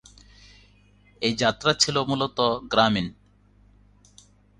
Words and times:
এই 1.21 1.33
যাত্রা 1.35 1.71
ছিল 1.73 1.95
মূলত 2.03 2.37
গ্রামীণ। 2.71 3.07